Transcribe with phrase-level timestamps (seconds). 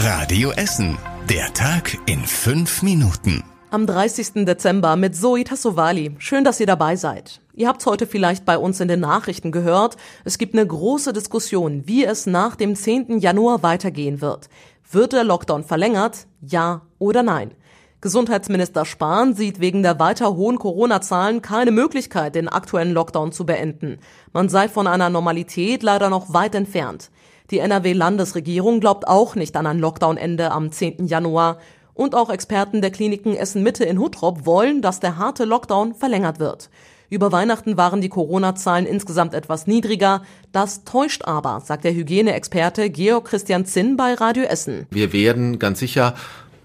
[0.00, 0.96] Radio Essen.
[1.28, 3.42] Der Tag in fünf Minuten.
[3.72, 4.44] Am 30.
[4.46, 6.14] Dezember mit Zoe Tassovali.
[6.18, 7.40] Schön, dass ihr dabei seid.
[7.52, 9.96] Ihr habt heute vielleicht bei uns in den Nachrichten gehört.
[10.24, 13.18] Es gibt eine große Diskussion, wie es nach dem 10.
[13.18, 14.48] Januar weitergehen wird.
[14.88, 16.28] Wird der Lockdown verlängert?
[16.40, 17.50] Ja oder nein?
[18.00, 23.98] Gesundheitsminister Spahn sieht wegen der weiter hohen Corona-Zahlen keine Möglichkeit, den aktuellen Lockdown zu beenden.
[24.32, 27.10] Man sei von einer Normalität leider noch weit entfernt.
[27.50, 31.06] Die NRW-Landesregierung glaubt auch nicht an ein Lockdown-Ende am 10.
[31.06, 31.58] Januar.
[31.94, 36.70] Und auch Experten der Kliniken Essen-Mitte in Huttrop wollen, dass der harte Lockdown verlängert wird.
[37.10, 40.22] Über Weihnachten waren die Corona-Zahlen insgesamt etwas niedriger.
[40.52, 44.86] Das täuscht aber, sagt der Hygieneexperte Georg Christian Zinn bei Radio Essen.
[44.90, 46.14] Wir werden ganz sicher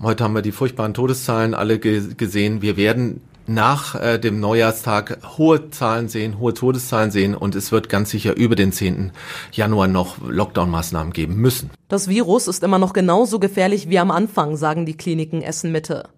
[0.00, 2.62] Heute haben wir die furchtbaren Todeszahlen alle ge gesehen.
[2.62, 7.88] Wir werden nach äh, dem Neujahrstag hohe Zahlen sehen, hohe Todeszahlen sehen und es wird
[7.88, 9.12] ganz sicher über den 10.
[9.52, 11.70] Januar noch Lockdown-Maßnahmen geben müssen.
[11.88, 16.08] Das Virus ist immer noch genauso gefährlich wie am Anfang, sagen die Kliniken Essen Mitte.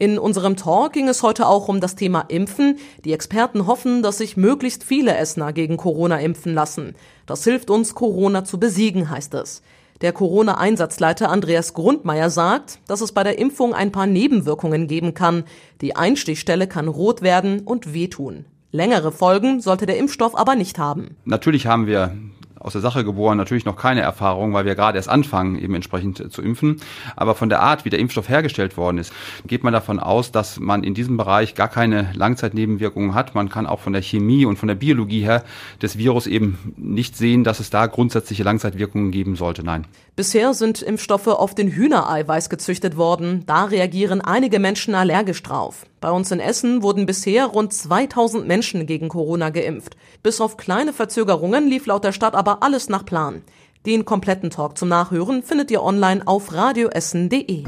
[0.00, 2.78] In unserem Talk ging es heute auch um das Thema Impfen.
[3.04, 6.94] Die Experten hoffen, dass sich möglichst viele Essener gegen Corona impfen lassen.
[7.26, 9.60] Das hilft uns, Corona zu besiegen, heißt es.
[10.00, 15.42] Der Corona-Einsatzleiter Andreas Grundmeier sagt, dass es bei der Impfung ein paar Nebenwirkungen geben kann.
[15.80, 18.44] Die Einstichstelle kann rot werden und wehtun.
[18.70, 21.16] Längere Folgen sollte der Impfstoff aber nicht haben.
[21.24, 22.16] Natürlich haben wir
[22.60, 26.32] aus der Sache geboren natürlich noch keine Erfahrung, weil wir gerade erst anfangen, eben entsprechend
[26.32, 26.80] zu impfen.
[27.16, 29.12] Aber von der Art, wie der Impfstoff hergestellt worden ist,
[29.46, 33.34] geht man davon aus, dass man in diesem Bereich gar keine Langzeitnebenwirkungen hat.
[33.34, 35.44] Man kann auch von der Chemie und von der Biologie her
[35.82, 39.62] des Virus eben nicht sehen, dass es da grundsätzliche Langzeitwirkungen geben sollte.
[39.62, 39.86] Nein.
[40.16, 43.44] Bisher sind Impfstoffe auf den Hühnereiweiß gezüchtet worden.
[43.46, 45.86] Da reagieren einige Menschen allergisch drauf.
[46.00, 49.96] Bei uns in Essen wurden bisher rund 2000 Menschen gegen Corona geimpft.
[50.22, 53.42] Bis auf kleine Verzögerungen lief laut der Stadt aber alles nach Plan.
[53.84, 57.64] Den kompletten Talk zum Nachhören findet ihr online auf radioessen.de.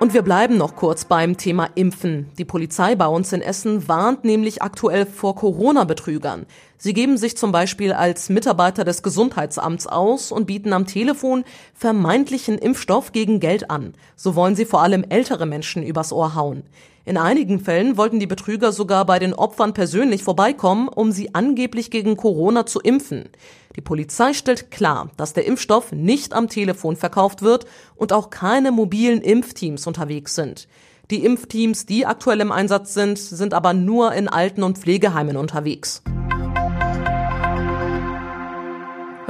[0.00, 2.30] Und wir bleiben noch kurz beim Thema Impfen.
[2.38, 6.46] Die Polizei bei uns in Essen warnt nämlich aktuell vor Corona-Betrügern.
[6.80, 11.44] Sie geben sich zum Beispiel als Mitarbeiter des Gesundheitsamts aus und bieten am Telefon
[11.74, 13.94] vermeintlichen Impfstoff gegen Geld an.
[14.14, 16.62] So wollen sie vor allem ältere Menschen übers Ohr hauen.
[17.04, 21.90] In einigen Fällen wollten die Betrüger sogar bei den Opfern persönlich vorbeikommen, um sie angeblich
[21.90, 23.28] gegen Corona zu impfen.
[23.74, 27.66] Die Polizei stellt klar, dass der Impfstoff nicht am Telefon verkauft wird
[27.96, 30.68] und auch keine mobilen Impfteams unterwegs sind.
[31.10, 36.02] Die Impfteams, die aktuell im Einsatz sind, sind aber nur in Alten- und Pflegeheimen unterwegs.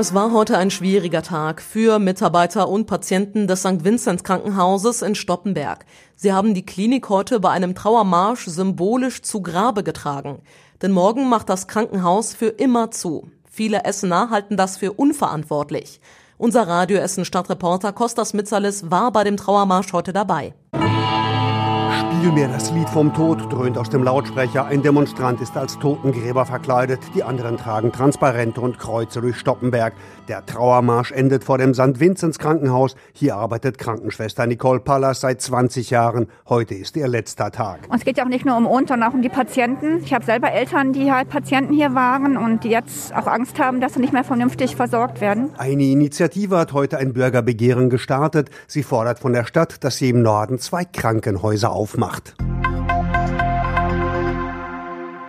[0.00, 3.82] Es war heute ein schwieriger Tag für Mitarbeiter und Patienten des St.
[3.82, 5.86] Vinzenz Krankenhauses in Stoppenberg.
[6.14, 10.38] Sie haben die Klinik heute bei einem Trauermarsch symbolisch zu Grabe getragen.
[10.82, 13.28] Denn morgen macht das Krankenhaus für immer zu.
[13.50, 16.00] Viele Essener halten das für unverantwortlich.
[16.36, 20.54] Unser Radio Essen Stadtreporter Kostas Mitzalis war bei dem Trauermarsch heute dabei.
[22.19, 24.65] Spiel mir das Lied vom Tod, dröhnt aus dem Lautsprecher.
[24.65, 26.99] Ein Demonstrant ist als Totengräber verkleidet.
[27.15, 29.95] Die anderen tragen Transparente und Kreuze durch Stoppenberg.
[30.27, 32.01] Der Trauermarsch endet vor dem St.
[32.01, 32.97] Vinzenz Krankenhaus.
[33.12, 36.27] Hier arbeitet Krankenschwester Nicole Pallas seit 20 Jahren.
[36.49, 37.89] Heute ist ihr letzter Tag.
[37.89, 40.03] Und es geht ja auch nicht nur um uns, sondern auch um die Patienten.
[40.03, 43.81] Ich habe selber Eltern, die halt Patienten hier waren und die jetzt auch Angst haben,
[43.81, 45.51] dass sie nicht mehr vernünftig versorgt werden.
[45.57, 48.51] Eine Initiative hat heute ein Bürgerbegehren gestartet.
[48.67, 52.08] Sie fordert von der Stadt, dass sie im Norden zwei Krankenhäuser aufmacht.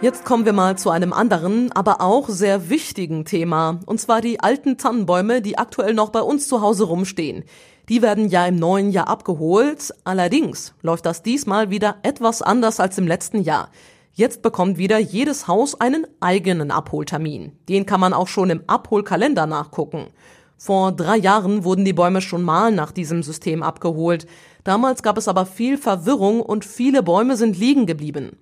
[0.02, 3.82] Jetzt kommen wir mal zu einem anderen, aber auch sehr wichtigen Thema.
[3.86, 7.44] Und zwar die alten Tannenbäume, die aktuell noch bei uns zu Hause rumstehen.
[7.90, 9.94] Die werden ja im neuen Jahr abgeholt.
[10.06, 13.72] Allerdings läuft das diesmal wieder etwas anders als im letzten Jahr.
[14.14, 17.52] Jetzt bekommt wieder jedes Haus einen eigenen Abholtermin.
[17.68, 20.08] Den kann man auch schon im Abholkalender nachgucken.
[20.62, 24.28] Vor drei Jahren wurden die Bäume schon mal nach diesem System abgeholt.
[24.66, 28.38] Damals gab es aber viel Verwirrung und viele Bäume sind liegen geblieben.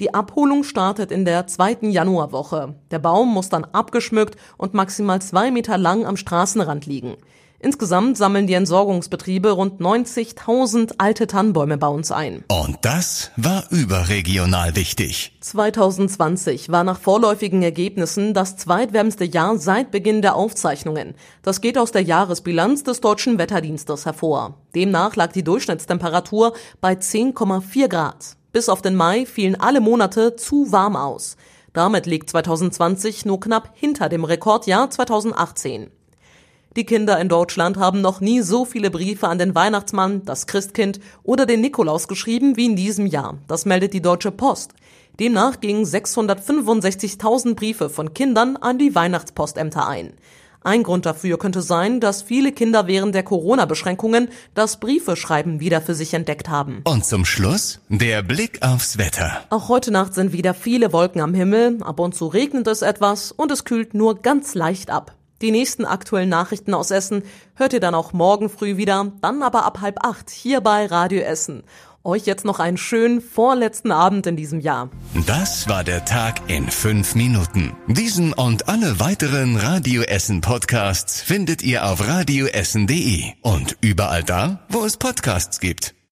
[0.00, 2.74] Die Abholung startet in der zweiten Januarwoche.
[2.90, 7.16] Der Baum muss dann abgeschmückt und maximal zwei Meter lang am Straßenrand liegen.
[7.60, 12.44] Insgesamt sammeln die Entsorgungsbetriebe rund 90.000 alte Tannenbäume bei uns ein.
[12.48, 15.36] Und das war überregional wichtig.
[15.40, 21.14] 2020 war nach vorläufigen Ergebnissen das zweitwärmste Jahr seit Beginn der Aufzeichnungen.
[21.42, 24.54] Das geht aus der Jahresbilanz des Deutschen Wetterdienstes hervor.
[24.76, 28.36] Demnach lag die Durchschnittstemperatur bei 10,4 Grad.
[28.52, 31.36] Bis auf den Mai fielen alle Monate zu warm aus.
[31.72, 35.90] Damit liegt 2020 nur knapp hinter dem Rekordjahr 2018.
[36.78, 41.00] Die Kinder in Deutschland haben noch nie so viele Briefe an den Weihnachtsmann, das Christkind
[41.24, 43.38] oder den Nikolaus geschrieben wie in diesem Jahr.
[43.48, 44.74] Das meldet die Deutsche Post.
[45.18, 50.12] Demnach gingen 665.000 Briefe von Kindern an die Weihnachtspostämter ein.
[50.62, 55.96] Ein Grund dafür könnte sein, dass viele Kinder während der Corona-Beschränkungen das Briefeschreiben wieder für
[55.96, 56.82] sich entdeckt haben.
[56.84, 59.40] Und zum Schluss der Blick aufs Wetter.
[59.50, 63.32] Auch heute Nacht sind wieder viele Wolken am Himmel, ab und zu regnet es etwas
[63.32, 65.17] und es kühlt nur ganz leicht ab.
[65.40, 67.22] Die nächsten aktuellen Nachrichten aus Essen
[67.54, 71.20] hört ihr dann auch morgen früh wieder, dann aber ab halb acht hier bei Radio
[71.20, 71.62] Essen.
[72.04, 74.88] Euch jetzt noch einen schönen vorletzten Abend in diesem Jahr.
[75.26, 77.76] Das war der Tag in fünf Minuten.
[77.86, 84.84] Diesen und alle weiteren Radio Essen Podcasts findet ihr auf radioessen.de und überall da, wo
[84.84, 85.97] es Podcasts gibt.